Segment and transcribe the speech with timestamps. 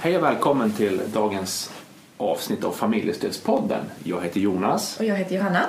[0.00, 1.70] Hej och välkommen till dagens
[2.16, 3.84] avsnitt av Familjestödspodden.
[4.04, 4.96] Jag heter Jonas.
[5.00, 5.64] Och jag heter Johanna.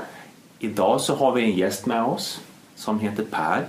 [0.60, 2.42] Idag så har vi en gäst med oss
[2.76, 3.66] som heter Per.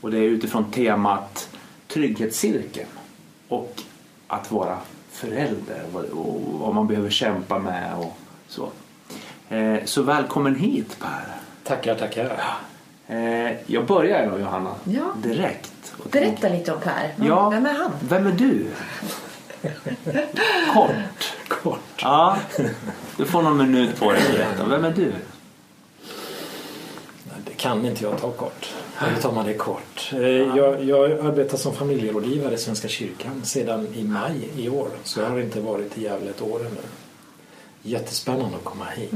[0.00, 1.48] Och det är utifrån temat
[1.88, 2.88] trygghetscirkeln
[3.48, 3.82] och
[4.26, 4.78] att vara
[5.10, 5.82] förälder
[6.12, 8.16] och vad man behöver kämpa med och
[8.48, 8.68] så.
[9.48, 11.36] Eh, Så välkommen hit Per.
[11.64, 12.42] Tackar, tackar.
[13.06, 15.02] Eh, Jag börjar då Johanna, Ja.
[15.22, 15.94] direkt.
[16.04, 17.14] Och Berätta lite om Per.
[17.26, 17.50] Ja.
[17.50, 17.90] Vem är han?
[18.08, 18.66] Vem är du?
[20.74, 21.34] Kort.
[21.48, 21.80] Kort.
[22.02, 22.36] Ja,
[23.16, 24.66] du får någon minut på dig att berätta.
[24.68, 25.12] Vem är du?
[27.24, 28.74] Nej, Det kan inte jag ta kort.
[29.00, 30.10] Eller tar man det kort.
[30.12, 34.88] Eh, Jag, jag arbetar som familjerådgivare i Svenska kyrkan sedan i maj i år.
[35.04, 36.80] Så jag har inte varit i Gävle ett år ännu.
[37.82, 39.10] Jättespännande att komma hit.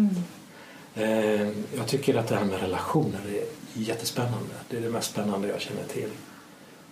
[0.95, 1.41] Eh,
[1.77, 3.45] Jag tycker att det här med relationer är
[3.81, 4.55] jättespännande.
[4.69, 6.09] Det är det mest spännande jag känner till.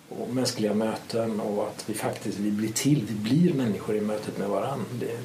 [0.09, 3.05] Och mänskliga möten och att vi faktiskt vi blir till.
[3.09, 4.85] Vi blir människor i mötet med varandra.
[5.01, 5.19] Det,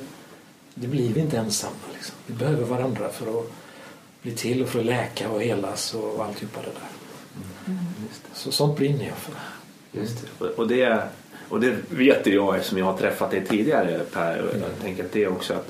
[0.74, 1.76] det blir vi inte ensamma.
[1.94, 2.16] Liksom.
[2.28, 3.46] Vi behöver varandra för att
[4.22, 7.76] bli till och för att läka och helas och alltihopa det där.
[8.34, 9.34] Så sånt brinner jag för.
[10.00, 10.46] Just det.
[10.48, 11.04] Och- det,
[11.50, 14.42] och det vet jag eftersom jag har träffat dig tidigare Per.
[14.42, 15.68] Och jag tänker att det är också att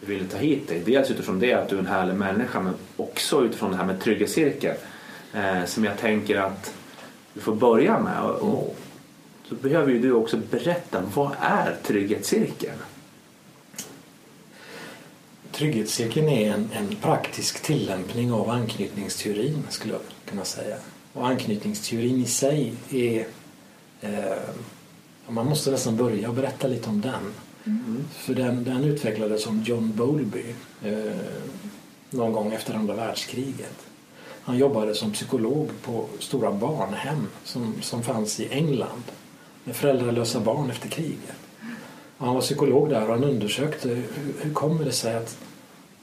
[0.00, 0.82] jag ville ta hit dig.
[0.86, 4.00] Dels utifrån det att du är en härlig människa men också utifrån det här med
[4.00, 4.76] trygghetscirkeln.
[5.34, 6.74] Eh, som jag tänker att
[7.34, 8.22] du får börja med.
[8.22, 8.76] Och, och,
[9.48, 12.78] så behöver ju du också berätta vad är trygghetscirkeln?
[15.52, 20.76] Trygghetscirkeln är en, en praktisk tillämpning av anknytningsteorin skulle jag kunna säga.
[21.12, 23.26] Och anknytningsteorin i sig är...
[24.00, 24.38] Eh,
[25.28, 27.32] man måste nästan börja och berätta lite om den.
[28.12, 30.44] För den, den utvecklades som John Bowlby
[30.84, 31.16] eh,
[32.10, 33.86] någon gång efter andra världskriget.
[34.44, 39.02] Han jobbade som psykolog på stora barnhem som, som fanns i England
[39.64, 41.36] med föräldralösa barn efter kriget.
[42.18, 44.04] Och han var psykolog där och han undersökte hur,
[44.40, 45.38] hur kommer det sig att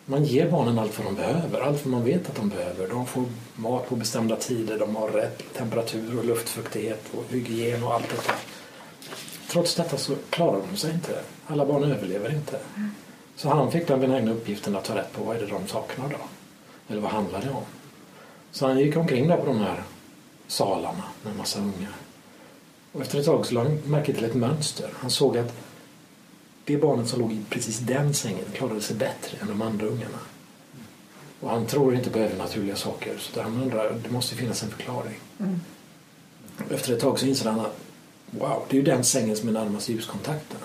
[0.06, 2.88] man ger barnen allt vad de behöver, allt vad man vet att de behöver.
[2.88, 7.94] De får mat på bestämda tider, de har rätt temperatur och luftfuktighet och hygien och
[7.94, 8.34] allt detta.
[9.50, 11.20] Trots detta så klarar de sig inte.
[11.48, 12.60] Alla barn överlever inte.
[13.36, 16.10] Så han fick den benägna uppgiften att ta rätt på vad är det de saknar
[16.10, 16.18] då?
[16.88, 17.64] Eller vad handlar det om?
[18.52, 19.84] Så han gick omkring där på de här
[20.48, 21.96] salarna med en massa ungar.
[22.92, 24.90] Och efter ett tag så lade han märke till ett mönster.
[24.96, 25.54] Han såg att
[26.66, 30.20] det barnet som låg i precis den sängen klarade sig bättre än de andra ungarna.
[31.40, 35.20] Och han tror inte på övernaturliga saker så han undrar, det måste finnas en förklaring.
[36.66, 37.80] Och Efter ett tag så inser han att
[38.32, 40.60] wow, det är ju den sängen som är närmast ljuskontakten.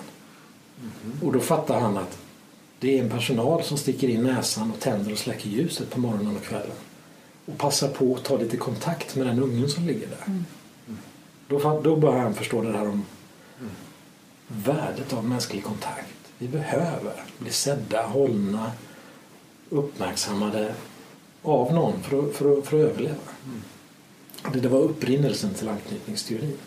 [1.23, 2.17] Och då fattar han att
[2.79, 6.35] det är en personal som sticker in näsan och tänder och släcker ljuset på morgonen
[6.35, 6.77] och kvällen.
[7.45, 10.43] Och passar på att ta lite kontakt med den ungen som ligger där.
[11.47, 13.05] Då, fa- då börjar han förstå det här om
[14.47, 16.13] värdet av mänsklig kontakt.
[16.37, 18.71] Vi behöver bli sedda, hållna,
[19.69, 20.73] uppmärksammade
[21.41, 23.15] av någon för att, för att, för att överleva.
[24.53, 26.57] Det, det var upprinnelsen till anknytningsteorin.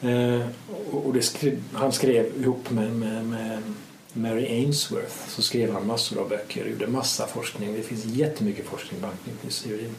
[0.00, 0.46] Eh,
[0.92, 3.62] och det skrev, han skrev ihop med, med, med
[4.12, 7.74] Mary Ainsworth så skrev han massor av böcker och gjorde massa forskning.
[7.74, 9.94] Det finns jättemycket forskning på anknytningsteorin.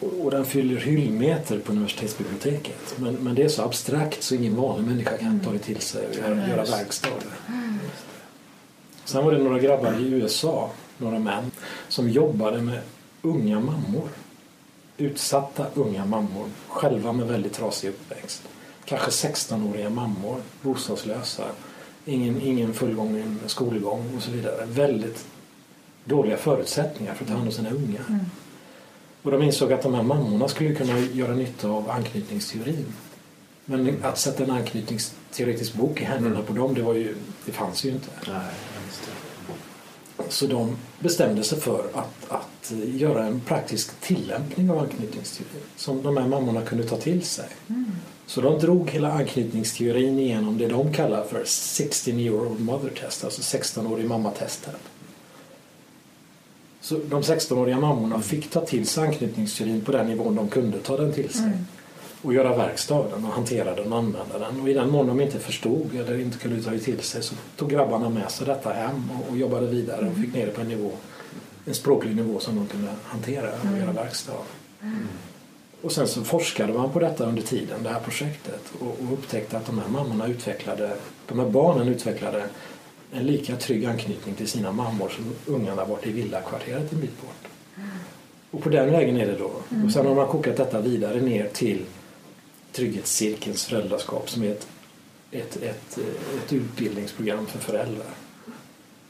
[0.00, 2.94] Och, och, den fyller hyllmeter på universitetsbiblioteket.
[2.98, 6.06] Men, men det är så abstrakt så ingen vanlig människa kan ta det till sig
[6.06, 7.52] och göra, göra verkstad av det.
[9.04, 11.50] Sen var det några grabbar i USA, några män,
[11.88, 12.80] som jobbade med
[13.22, 14.08] unga mammor.
[14.96, 18.42] Utsatta unga mammor, själva med väldigt trasig uppväxt.
[18.84, 21.44] Kanske 16-åriga mammor, bostadslösa,
[22.06, 24.66] ingen, ingen fullgången skolgång och så vidare.
[24.66, 25.26] Väldigt
[26.04, 28.00] dåliga förutsättningar för att ta hand om sina unga.
[29.22, 32.86] Och de insåg att de här mammorna skulle kunna göra nytta av anknytningsteorin.
[33.64, 37.84] Men att sätta en anknytningsteoretisk bok i händerna på dem, det, var ju, det fanns
[37.84, 38.08] ju inte.
[38.26, 38.40] Nej.
[40.28, 46.16] Så de bestämde sig för att, att göra en praktisk tillämpning av anknytningsteorin som de
[46.16, 47.48] här mammorna kunde ta till sig.
[48.26, 53.24] Så de drog hela anknytningsteorin igenom det de kallar för 16 year old mother test,
[53.24, 54.76] alltså 16-årig mammatestet.
[56.80, 60.96] Så de 16-åriga mammorna fick ta till sig anknytningsteorin på den nivån de kunde ta
[60.96, 61.50] den till sig.
[62.22, 64.60] Och göra verkstad av den och hantera den och använda den.
[64.60, 67.34] Och i den mån de inte förstod eller inte kunde ta det till sig så
[67.56, 70.60] tog grabbarna med sig detta hem och, och jobbade vidare och fick ner det på
[70.60, 70.90] en nivå,
[71.64, 74.44] en språklig nivå som de kunde hantera och göra verkstad av.
[75.86, 79.56] Och sen så forskade man på detta under tiden, det här projektet och, och upptäckte
[79.56, 80.96] att de här mammorna utvecklade,
[81.26, 82.48] de här barnen utvecklade
[83.12, 87.50] en lika trygg anknytning till sina mammor som ungarna varit i villakvarteret en bit bort.
[88.50, 89.50] Och på den vägen är det då.
[89.84, 91.84] Och sen har man kokat detta vidare ner till
[92.72, 94.68] trygghetscirkelns föräldraskap som är ett,
[95.30, 95.98] ett, ett,
[96.44, 98.14] ett utbildningsprogram för föräldrar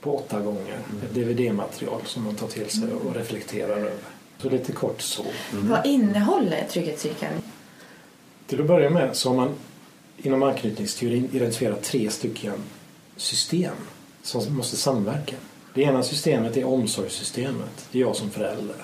[0.00, 0.78] på åtta gånger.
[1.04, 4.16] Ett DVD-material som man tar till sig och reflekterar över.
[4.38, 5.24] Så lite kort så.
[5.52, 7.42] Vad innehåller trygghetscirkeln?
[8.46, 9.54] Till att börja med så har man
[10.16, 12.54] inom anknytningsteorin identifierat tre stycken
[13.16, 13.74] system
[14.22, 15.36] som måste samverka.
[15.74, 17.88] Det ena systemet är omsorgssystemet.
[17.92, 18.76] Det är jag som förälder.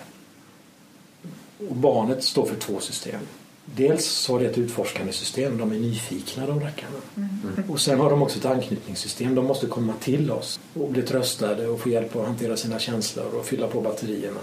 [1.68, 3.20] Och barnet står för två system.
[3.64, 6.96] Dels så har det ett utforskande system, de är nyfikna de rackarna.
[7.16, 7.70] Mm.
[7.70, 11.68] Och sen har de också ett anknytningssystem, de måste komma till oss och bli tröstade
[11.68, 14.40] och få hjälp att hantera sina känslor och fylla på batterierna.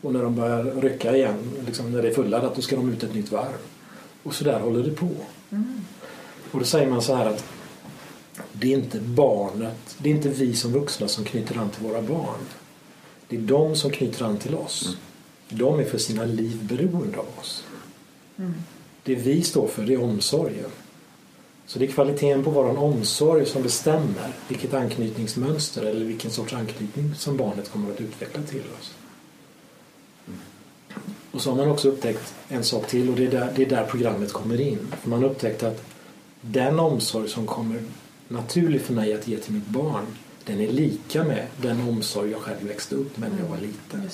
[0.00, 3.02] Och när de börjar rycka igen, liksom när det är fulladdat, då ska de ut
[3.02, 3.58] ett nytt varv.
[4.22, 5.08] Och så där håller det på.
[5.50, 5.80] Mm.
[6.50, 7.44] Och då säger man så här att
[8.52, 12.02] det är inte barnet, det är inte vi som vuxna som knyter an till våra
[12.02, 12.40] barn.
[13.28, 14.84] Det är de som knyter an till oss.
[14.86, 15.58] Mm.
[15.58, 17.64] De är för sina liv beroende av oss.
[18.36, 18.54] Mm.
[19.02, 20.70] Det vi står för det är omsorgen.
[21.66, 27.14] Så det är kvaliteten på vår omsorg som bestämmer vilket anknytningsmönster eller vilken sorts anknytning
[27.14, 28.94] som barnet kommer att utveckla till oss.
[31.36, 33.68] Och så har man också upptäckt en sak till och det är där, det är
[33.68, 34.78] där programmet kommer in.
[35.02, 35.84] För man har upptäckt att
[36.40, 37.82] den omsorg som kommer
[38.28, 40.06] naturlig för mig att ge till mitt barn
[40.44, 44.10] den är lika med den omsorg jag själv växte upp med när jag var liten.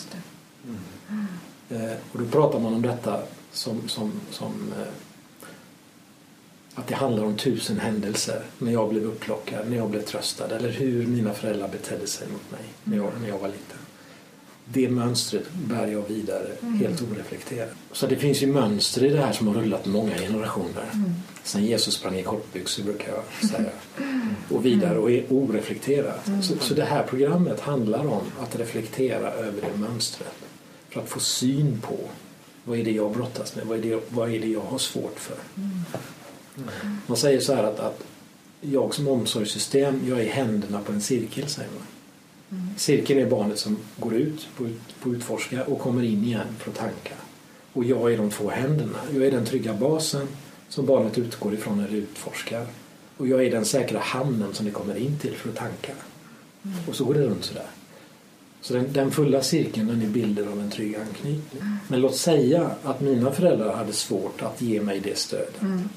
[0.65, 1.27] Mm.
[1.71, 1.97] Mm.
[2.13, 3.23] Och då pratar man om detta
[3.53, 4.93] som, som, som eh,
[6.75, 10.71] att det handlar om tusen händelser när jag blev upplockad, när jag blev tröstad eller
[10.71, 13.79] hur mina föräldrar betedde sig mot mig när jag, när jag var liten.
[14.64, 16.79] Det mönstret bär jag vidare mm.
[16.79, 17.70] helt oreflekterat.
[17.93, 20.85] Så det finns ju mönster i det här som har rullat många generationer.
[20.93, 21.12] Mm.
[21.43, 23.70] Sen Jesus sprang i kortbyxor brukar jag säga.
[24.50, 26.29] Och vidare och är oreflekterat.
[26.29, 26.43] Mm.
[26.43, 30.35] Så, så det här programmet handlar om att reflektera över det mönstret.
[30.88, 31.99] För att få syn på
[32.64, 33.67] vad är det jag brottas med?
[33.67, 35.37] Vad är det, vad är det jag har svårt för?
[35.56, 35.70] Mm.
[37.06, 38.05] Man säger så här att, att
[38.61, 41.87] jag som omsorgssystem, jag är händerna på en cirkel, säger man.
[42.52, 42.69] Mm.
[42.76, 44.69] Cirkeln är barnet som går ut på,
[45.02, 47.14] på utforska och kommer in igen för att tanka.
[47.72, 48.99] Och jag är de två händerna.
[49.14, 50.28] Jag är den trygga basen
[50.69, 52.66] som barnet utgår ifrån när det utforskar.
[53.16, 55.93] Och jag är den säkra hamnen som det kommer in till för att tanka.
[56.62, 56.78] Mm.
[56.88, 57.66] Och så går det runt sådär.
[58.60, 61.62] Så den, den, fulla cirkeln den är bilden av en trygg anknytning.
[61.88, 65.62] Men låt säga att mina föräldrar hade svårt att ge mig det stödet.
[65.62, 65.88] Mm.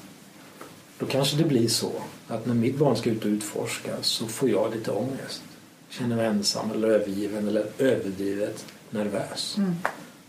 [0.98, 1.92] Då kanske det blir så
[2.28, 5.42] att när mitt barn ska ut och utforska så får jag lite ångest.
[5.88, 9.54] Känner mig ensam eller övergiven eller överdrivet nervös.
[9.58, 9.74] Mm.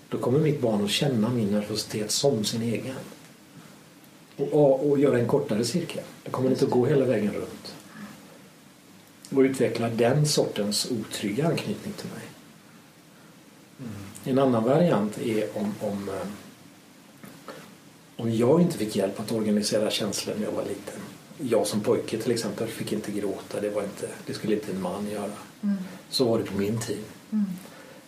[0.09, 2.95] Då kommer mitt barn att känna min nervositet som sin egen.
[4.37, 6.03] Och, och, och göra en kortare cirkel.
[6.23, 7.75] Det kommer inte att gå hela vägen runt
[9.29, 12.23] och utveckla den sortens otrygga anknytning till mig.
[13.79, 13.91] Mm.
[14.23, 16.27] En annan variant är om, om, eh,
[18.15, 20.99] om jag inte fick hjälp att organisera känslor när jag var liten.
[21.37, 24.81] Jag som pojke till exempel fick inte gråta, det, var inte, det skulle inte en
[24.81, 25.31] man göra.
[25.63, 25.77] Mm.
[26.09, 27.03] Så var det på min tid.
[27.31, 27.45] Mm.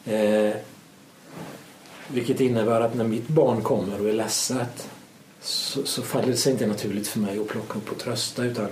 [0.05, 0.55] Eh,
[2.07, 4.89] vilket innebär att när mitt barn kommer och är ledset
[5.41, 8.69] så, så faller det sig inte naturligt för mig att plocka upp och trösta utan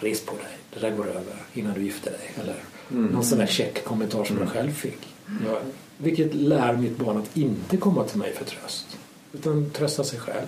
[0.00, 2.32] res på dig det där går över innan du gifter dig.
[2.40, 2.56] Eller
[2.90, 3.06] mm.
[3.06, 4.48] någon sån där check kommentar som mm.
[4.48, 4.98] jag själv fick.
[5.46, 5.60] Ja,
[5.96, 8.86] vilket lär mitt barn att inte komma till mig för tröst.
[9.32, 10.46] Utan trösta sig själv.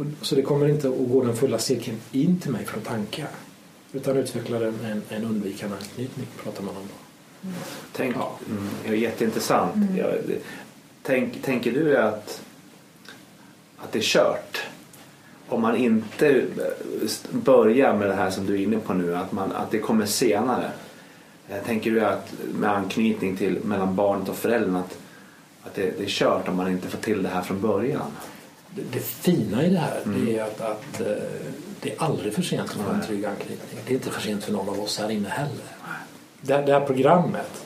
[0.00, 3.28] Och, så det kommer inte att gå den fulla cirkeln in till mig från tankar.
[3.92, 7.48] Utan utvecklar en, en, en undvikande anknytning pratar man om då.
[7.48, 7.60] Mm.
[7.92, 8.38] Tänk, ja.
[8.48, 9.74] mm, det är jätteintressant.
[9.74, 9.96] Mm.
[9.96, 10.14] Jag,
[11.02, 12.42] tänk, tänker du att,
[13.76, 14.60] att det är kört?
[15.50, 16.44] om man inte
[17.30, 20.06] börjar med det här som du är inne på nu, att, man, att det kommer
[20.06, 20.70] senare.
[21.48, 24.98] Eh, tänker du att med anknytning till mellan barnet och föräldern att,
[25.62, 28.10] att det, det är kört om man inte får till det här från början?
[28.74, 30.24] Det, det fina i det här mm.
[30.24, 31.06] det är att, att, eh,
[31.80, 33.80] det är aldrig för sent att få en trygg anknytning.
[33.86, 35.64] Det är inte för sent för någon av oss här inne heller.
[36.40, 37.64] Det, det här programmet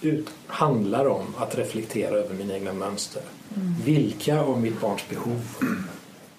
[0.00, 3.22] ut, handlar om att reflektera över mina egna mönster.
[3.56, 3.74] Mm.
[3.84, 5.42] Vilka av mitt barns behov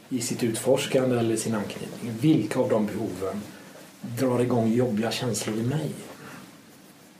[0.09, 2.11] i sitt utforskande eller sin anknytning.
[2.21, 3.41] Vilka av de behoven
[4.01, 5.91] drar igång jobbiga känslor i mig?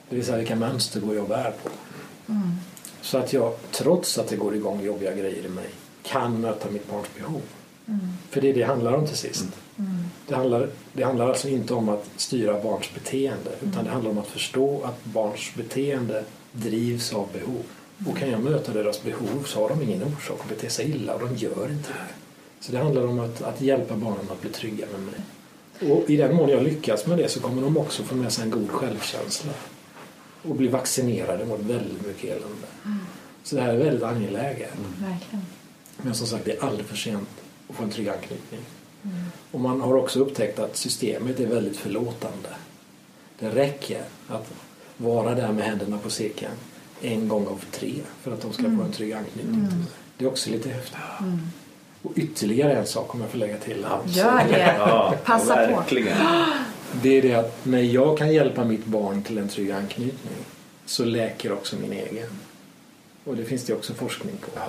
[0.10, 1.70] Det vill säga vilka mönster går jag och bär på?
[2.32, 2.52] Mm.
[3.02, 5.70] Så att jag, trots att det går igång jobbiga grejer i mig,
[6.08, 7.42] kan möta mitt barns behov.
[7.88, 8.00] Mm.
[8.30, 9.46] För det är det det handlar om till sist.
[9.78, 10.04] Mm.
[10.28, 13.86] Det, handlar, det handlar alltså inte om att styra barns beteende utan mm.
[13.86, 17.64] det handlar om att förstå att barns beteende drivs av behov.
[18.08, 21.14] Och kan jag möta deras behov så har de ingen orsak att bete sig illa
[21.14, 22.14] och de gör inte det.
[22.60, 25.20] Så det handlar om att, att hjälpa barnen att bli trygga med mig.
[25.92, 28.44] Och i den mån jag lyckas med det så kommer de också få med sig
[28.44, 29.52] en god självkänsla
[30.42, 32.68] och bli vaccinerade mot väldigt mycket elände.
[32.86, 32.98] Mm.
[33.44, 34.74] Så det här är väldigt angeläget.
[34.78, 35.42] Mm.
[35.98, 37.30] Men som sagt, det är aldrig för sent
[37.70, 38.62] att få en trygg anknytning.
[39.52, 42.50] Och man har också upptäckt att systemet är väldigt förlåtande.
[43.40, 44.52] Det räcker att
[44.98, 46.52] vara där med händerna på cirkeln
[47.02, 49.78] en gång av tre för att de ska få en trygg anknytning till
[50.18, 50.26] det.
[50.26, 50.98] Är också lite häftigt.
[52.02, 53.86] Och ytterligare en sak om jag får lägga till.
[53.86, 54.00] här.
[54.06, 54.76] Gör det.
[54.80, 55.84] Ja, Passa på.
[57.02, 60.36] Det är det att när jag kan hjälpa mitt barn till en trygg anknytning
[60.86, 62.30] så läker också min egen.
[63.24, 64.60] Och det finns det också forskning på.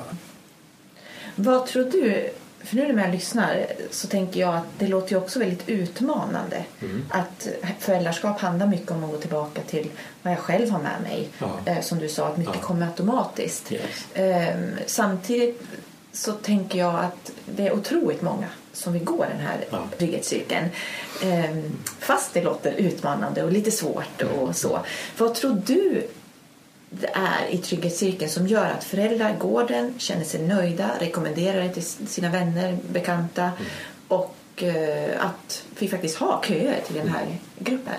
[1.37, 2.31] Vad tror du,
[2.65, 6.65] för nu när jag lyssnar så tänker jag att det låter ju också väldigt utmanande.
[6.83, 7.05] Mm.
[7.11, 9.91] Att föräldraskap handlar mycket om att gå tillbaka till
[10.23, 11.29] vad jag själv har med mig.
[11.39, 11.51] Ja.
[11.73, 12.67] Eh, Som du sa, att mycket Ja.
[12.67, 13.73] kommer automatiskt.
[13.73, 13.83] Yes.
[14.15, 15.63] Ehm, Samtidigt
[16.13, 19.85] så tänker jag att det är otroligt många som vill gå den här Ja.
[19.99, 20.69] trygghetscirkeln.
[21.25, 24.81] Ehm, Fast det låter utmanande och lite svårt och så.
[25.19, 26.07] Vad tror du
[26.91, 31.69] det är i trygghetscirkeln som gör att föräldrar går den, känner sig nöjda, rekommenderar det
[31.69, 33.51] till sina vänner, bekanta
[34.09, 37.27] och eh, att vi faktiskt har köer till den här
[37.59, 37.95] gruppen?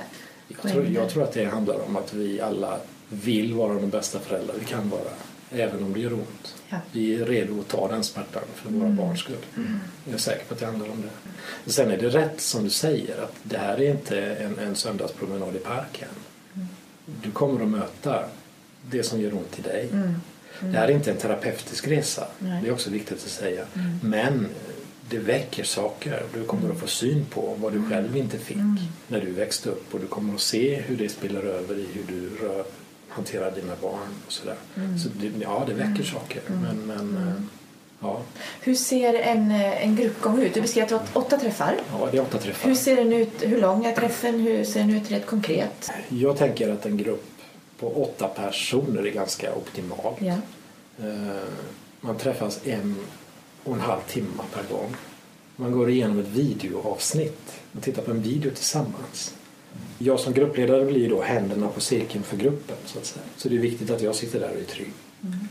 [0.48, 2.80] Jag tror, jag tror att det handlar om att vi alla
[3.10, 5.10] vill vara de bästa föräldrar vi kan vara.
[5.52, 6.56] Även om det gör ont.
[6.70, 6.78] Ja.
[6.92, 9.36] Vi är redo att ta den smärtan för våra barns skull.
[10.06, 11.02] Jag är säker på att det handlar om
[11.66, 11.72] det.
[11.72, 15.56] Sen är det rätt som du säger att det här är inte en, en söndagspromenad
[15.56, 16.10] i parken.
[17.24, 18.26] Du kommer att möta
[18.92, 19.90] det som gör ont i dig.
[20.60, 22.28] Det här är inte en terapeutisk resa.
[22.40, 22.62] Nej.
[22.62, 23.66] Det är också viktigt att säga.
[24.02, 24.48] Men
[25.10, 26.24] det väcker saker.
[26.34, 28.58] Du kommer att få syn på vad du själv inte fick
[29.08, 32.04] när du växte upp och du kommer att se hur det spiller över i hur
[32.08, 32.64] du rör,
[33.08, 34.56] hanterar dina barn och sådär.
[35.04, 36.42] Så det, ja, det väcker saker.
[36.48, 37.34] Men, men eh,
[38.00, 38.22] ja,
[38.62, 40.54] Hur ser en, eh, en gruppgång ut?
[40.54, 41.76] Du beskrev att det var åtta träffar.
[41.92, 42.70] ja, det är åtta träffar.
[42.70, 43.34] Hur ser den ut?
[43.42, 44.40] Hur lång är träffen?
[44.40, 45.92] Hur ser den ut rent konkret?
[46.10, 47.37] Jag tänker att en grupp
[47.80, 50.14] på åtta personer är ganska optimal.
[50.20, 50.36] Ja.
[51.00, 51.48] Eh,
[52.02, 52.96] Man träffas en
[53.64, 54.96] och en halv timme per gång.
[55.56, 57.60] Man går igenom ett videoavsnitt.
[57.72, 59.34] Man tittar på en video tillsammans.
[59.98, 62.76] Jag som gruppledare blir då händerna på cirkeln för gruppen.
[62.86, 63.26] Så, att säga.
[63.38, 64.92] så det är viktigt att jag sitter där och är trygg.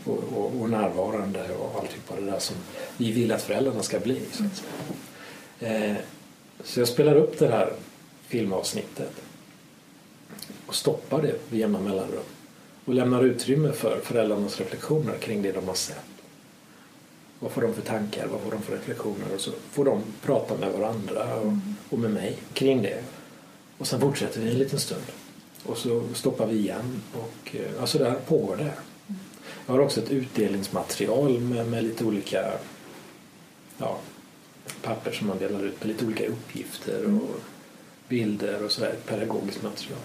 [0.05, 2.55] Och, och, och närvarande och allt på det där som
[2.97, 4.21] vi vill att föräldrarna ska bli.
[4.31, 4.63] Så, att
[5.59, 5.89] säga.
[5.89, 5.95] Eh,
[6.63, 7.73] så jag spelar upp det här
[8.27, 9.11] filmavsnittet
[10.67, 12.23] och stoppar det vid jämna mellanrum
[12.85, 16.05] och lämnar utrymme för föräldrarnas reflektioner kring det de har sett.
[17.39, 20.57] Vad får de för tankar, vad får de för reflektioner och så får de prata
[20.57, 21.53] med varandra och,
[21.89, 23.03] och med mig kring det.
[23.77, 25.03] Och sen fortsätter vi en liten stund
[25.65, 28.73] och så stoppar vi igen och eh, ja, så där pågår det.
[29.65, 32.51] Jag har också ett utdelningsmaterial med, med lite olika
[33.77, 33.99] ja,
[34.81, 37.39] papper som man delar ut med lite olika uppgifter och
[38.07, 39.99] bilder och sådär, pedagogiskt material.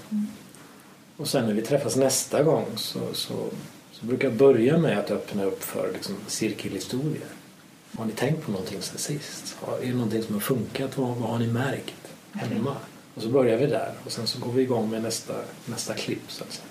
[1.23, 3.35] Och sen när vi träffas nästa gång så, så,
[3.93, 7.27] så brukar jag börja med att öppna upp för liksom, cirkelhistorier.
[7.99, 9.57] Har ni tänkt på någonting sen sist?
[9.61, 10.99] Har- Är det någonting som har funkat?
[10.99, 11.95] Vad, vad har ni märkt
[12.33, 12.77] hemma?
[13.15, 15.35] Och så börjar vi där och sen så går vi igång med nästa,
[15.67, 16.23] nästa klipp.
[16.29, 16.67] Så att säga.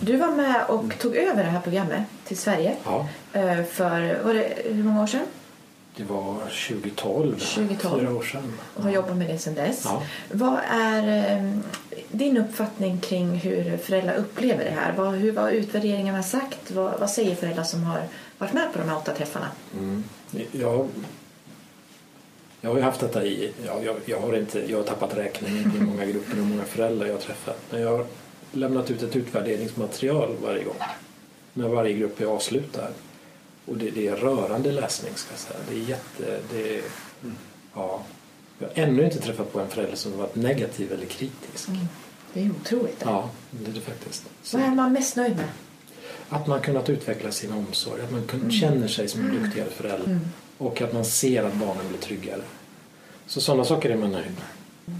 [0.00, 4.34] Du var med och tog över det här programmet till Sverige Ja, eh, för var
[4.34, 5.26] det, hur många år sedan?
[5.96, 6.34] Det var
[6.68, 8.00] 2012, 2012.
[8.00, 8.52] fyra år sedan.
[8.74, 9.82] Och har jobbat med det sedan dess.
[9.84, 10.02] Ja.
[10.32, 11.58] Vad är eh,
[12.10, 14.94] din uppfattning kring hur föräldrar upplever det här?
[14.96, 16.70] Vad, hur var utvärderingarna sagt?
[16.70, 18.02] Vad, vad säger föräldrar som har
[18.38, 19.48] varit med på de här åtta träffarna?
[19.78, 20.04] Mm.
[20.52, 20.88] Jag,
[22.60, 23.52] jag har ju haft detta i...
[23.66, 26.64] Ja, jag, jag, har inte, jag har tappat räkningen på hur många grupper och många
[26.64, 27.58] föräldrar jag har träffat.
[27.70, 28.06] Men jag har
[28.52, 30.76] lämnat ut ett utvärderingsmaterial varje gång.
[31.52, 32.88] När varje grupp är avslutad.
[33.66, 35.58] Och det, det är rörande läsning ska jag säga.
[35.70, 36.40] Det är jätte...
[36.52, 36.82] Det är,
[37.74, 38.02] ja.
[38.58, 41.68] Jag har ännu inte träffat på en förälder som har varit negativ eller kritisk.
[42.32, 43.02] Det är otroligt.
[43.04, 44.24] Ja, det är det faktiskt.
[44.42, 45.48] Så Vad är man mest nöjd med?
[46.28, 50.18] att man kunnat utveckla sin omsorg, att man kun- känner sig som en duktigare förälder
[50.58, 52.40] och att man ser att barnen blir tryggare.
[53.26, 54.30] Så sådana saker är man nöjd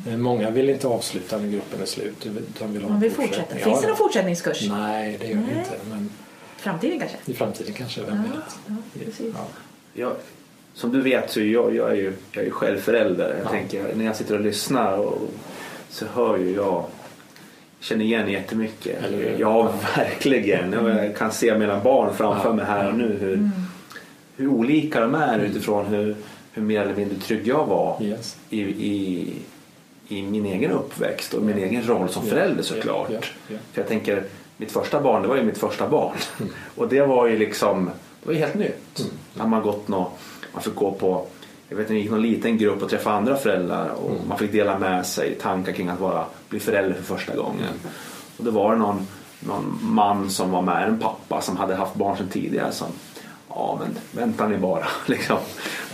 [0.05, 0.13] med.
[0.13, 3.59] Eh, Många vill inte avsluta när gruppen är slut utan vill ha Man vill fortsätta.
[3.59, 3.89] Ja, Finns det ja.
[3.89, 4.69] någon fortsättningskurs?
[4.69, 5.77] Nej, det gör det inte.
[5.91, 6.11] Men
[6.65, 7.17] Framtiden kanske?
[7.27, 8.57] i framtiden kanske, vem Ja, vet.
[8.67, 9.35] ja, precis.
[9.35, 9.47] Ja.
[9.95, 10.13] Jag,
[10.75, 13.29] som du vet så är jag, jag, är ju, jag är ju själv förälder.
[13.39, 13.49] Jag Ja.
[13.49, 15.19] tänker, när jag sitter och lyssnar och,
[15.91, 16.85] så hör ju jag
[17.81, 19.05] känner igen jättemycket.
[19.05, 19.37] Eller?
[19.39, 20.73] Ja, verkligen.
[20.73, 22.55] Jag kan se mina barn framför Ja.
[22.55, 23.51] mig här och nu hur,
[24.37, 26.17] hur olika de är utifrån hur,
[26.53, 28.37] hur mer eller mindre trygg jag var Yes.
[28.51, 29.33] i, i,
[30.09, 33.09] i min egen uppväxt och min egen roll som förälder såklart.
[33.11, 33.19] Ja,
[33.49, 33.57] ja.
[33.73, 34.23] För jag tänker,
[34.65, 36.17] mitt första barn, det var ju mitt första barn.
[36.77, 37.91] Och det var ju liksom,
[38.23, 39.01] det var helt nytt.
[39.01, 39.13] Mm.
[39.35, 40.11] När man gått nå,
[40.53, 41.27] man fick gå på,
[41.69, 44.29] jag vet inte, gick någon liten grupp och träffa andra föräldrar och Mm.
[44.29, 47.73] man fick dela med sig tankar kring att vara, bli förälder för första gången.
[48.39, 49.07] Och då var det någon,
[49.41, 52.89] någon man som var med, en pappa som hade haft barn sedan tidigare som
[53.49, 55.39] Ja men vänta ni bara liksom.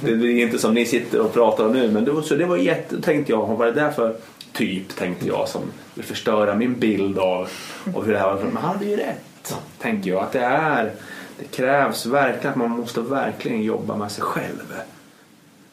[0.02, 2.46] Det är inte som ni sitter och pratar om nu men det var, så det
[2.46, 4.16] var jätte, tänkte jag, vad var det där för
[4.52, 5.62] typ tänkte jag som
[5.94, 7.48] vill förstöra min bild av,
[7.94, 8.42] av hur det här var.
[8.42, 10.22] Men han hade ju rätt, tänker jag.
[10.22, 10.92] Att det är,
[11.38, 14.74] det krävs verkligen att man måste verkligen jobba med sig själv.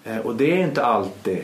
[0.03, 1.43] Eh, och det är inte alltid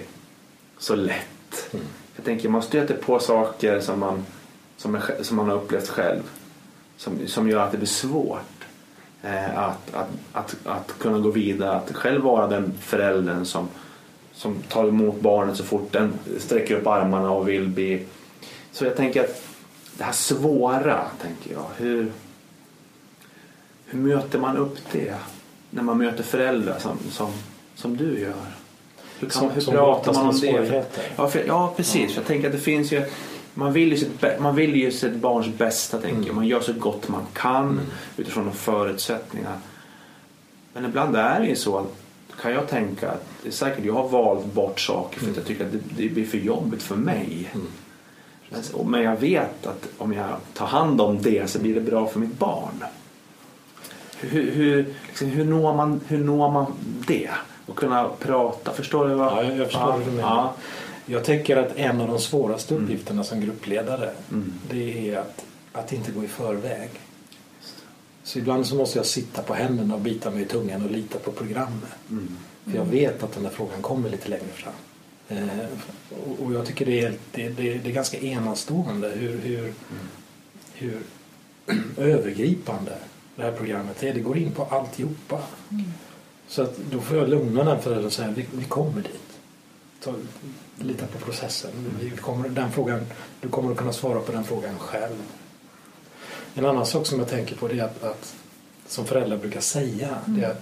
[0.78, 1.74] så lätt.
[1.74, 1.86] Mm.
[2.16, 4.26] Jag tänker man stöter på saker som man,
[4.78, 6.22] som, är, som man har upplevt själv
[6.98, 8.63] som, som gör att det blir svårt
[9.56, 11.72] att, att, att, att kunna gå vidare.
[11.76, 13.68] Att själv vara den föräldern som,
[14.34, 18.06] som tar emot barnet så fort den sträcker upp armarna och vill bli...
[18.72, 19.44] Så jag tänker att
[19.98, 21.66] det här svåra, tänker jag.
[21.78, 22.12] Hur,
[23.86, 25.16] hur möter man upp det
[25.70, 27.32] när man möter föräldrar som, som,
[27.76, 28.34] som du gör?
[29.20, 30.86] Hur, kan, Som- hur pratar man om det?
[31.16, 32.16] Ja, för, ja precis.
[32.16, 33.06] Jag tänker att det finns ju
[33.54, 36.28] man vill ju sitt, man vill ju sitt barns bästa, tänker Mm.
[36.28, 36.36] jag.
[36.36, 37.80] Man gör så gott man kan
[38.18, 39.58] utifrån de förutsättningar.
[40.74, 41.86] Men ibland är det ju så att
[42.42, 45.46] kan jag tänka att det är säkert jag har valt bort saker för att jag
[45.46, 47.50] tycker att det, det blir för jobbigt för mig.
[47.54, 47.68] Mm.
[48.50, 52.08] Men- Men jag vet att om jag tar hand om det så blir det bra
[52.08, 52.84] för mitt barn.
[54.20, 56.66] Hur, hur, liksom, hur, når, man, hur når man
[57.08, 57.30] det?
[57.66, 59.16] Och kunna prata, förstår du?
[59.16, 59.46] Vad?
[59.46, 60.22] Ja, jag, förstår vad du menar.
[60.30, 60.54] Ja.
[61.06, 64.54] Jag tänker att en av de svåraste uppgifterna som gruppledare Mm.
[64.70, 66.90] det är att, att inte gå i förväg.
[68.24, 71.20] Så ibland så måste jag sitta på händerna och bita mig i tungan och lita
[71.20, 71.90] på programmet.
[72.10, 72.38] Mm.
[72.66, 74.74] För jag vet att den där frågan kommer lite längre fram.
[75.28, 75.48] Eh,
[76.10, 79.74] och- och jag tycker det är, det, det, det är ganska enastående hur, hur,
[80.74, 81.00] hur
[81.98, 82.92] övergripande
[83.36, 84.14] det här programmet är.
[84.14, 85.40] Det går in på alltihopa.
[86.48, 89.33] Så att då får jag lugna den föräldern och säga vi, vi kommer dit.
[90.04, 90.14] Ta,
[90.80, 91.72] lita på processen.
[92.02, 93.06] Vi kommer, den frågan,
[93.42, 95.16] du kommer att kunna svara på den frågan själv.
[96.56, 98.36] En annan sak som jag tänker på det är att, att
[98.88, 100.62] som föräldrar brukar säga det är att,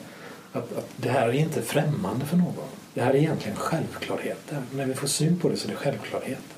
[0.52, 2.68] att, att det här är inte främmande för någon.
[2.94, 4.64] Det här är egentligen självklarheter.
[4.72, 6.56] När vi får syn på det så är det självklarheter.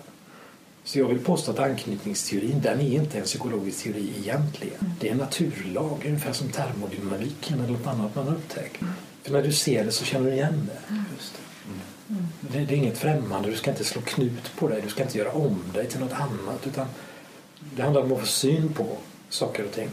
[0.84, 4.94] Så jag vill påstå att anknytningsteorin den är inte en psykologisk teori egentligen.
[5.00, 8.82] Det är en naturlag, ungefär som termodynamiken eller något annat man har upptäckt.
[9.24, 10.96] För när du ser det så känner du igen det.
[11.16, 11.53] Just det.
[12.54, 15.18] Det, det är inget främmande, du ska inte slå knut på dig, du ska inte
[15.18, 16.68] göra om dig till något annat.
[16.68, 16.88] Utan
[17.76, 18.98] det handlar om att få syn på
[19.30, 19.90] saker och ting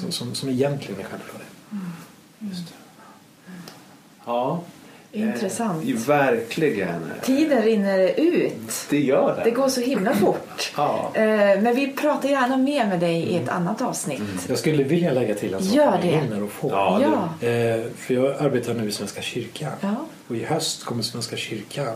[0.00, 1.48] som, som, som egentligen är självklarhet.
[2.38, 2.74] Just det.
[4.24, 4.62] Ja.
[5.14, 5.84] Intressant.
[5.88, 7.00] Eh, verkligen.
[7.22, 8.52] Tiden rinner ut.
[8.90, 9.44] Det gör det.
[9.44, 10.72] Det går så himla fort.
[10.76, 11.10] Ja.
[11.14, 11.22] Eh,
[11.62, 14.22] Men vi pratar gärna mer med dig i ett annat avsnitt.
[14.48, 16.08] Jag skulle vilja lägga till en sak Gör det.
[16.08, 16.70] hinner och får.
[16.70, 17.00] Ja,
[17.40, 17.48] Ja.
[17.48, 19.72] Eh, för jag arbetar nu i Svenska kyrkan.
[19.80, 19.94] Ja.
[20.28, 21.94] Och i höst kommer Svenska kyrkan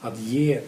[0.00, 0.60] att ge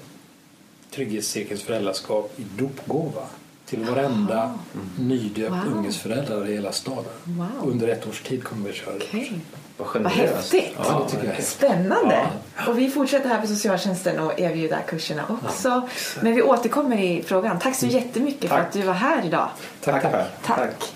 [0.90, 3.23] Trygghetscirkelns föräldraskap i dopgåva
[3.66, 4.59] till varenda
[4.99, 5.77] nydöpt Wow.
[5.77, 7.05] ungesföräldrar i hela staden.
[7.25, 7.47] Wow.
[7.70, 9.29] Under ett års tid kommer vi att köra det.
[9.77, 10.75] Vad Vad häftigt.
[10.79, 11.09] Ja.
[11.41, 12.27] Spännande!
[12.69, 15.89] Och vi fortsätter här på socialtjänsten och erbjuda kurserna också.
[16.21, 17.59] Men vi återkommer i frågan.
[17.59, 18.67] Tack så jättemycket för Tack.
[18.67, 19.49] att du var här idag.
[19.81, 20.27] Tack, tack.
[20.47, 20.95] Tack.